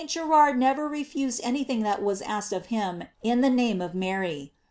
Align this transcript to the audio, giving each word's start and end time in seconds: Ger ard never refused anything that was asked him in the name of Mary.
Ger 0.07 0.33
ard 0.33 0.57
never 0.57 0.87
refused 0.87 1.41
anything 1.43 1.83
that 1.83 2.01
was 2.01 2.23
asked 2.23 2.51
him 2.51 3.03
in 3.21 3.41
the 3.41 3.51
name 3.51 3.83
of 3.83 3.93
Mary. 3.93 4.51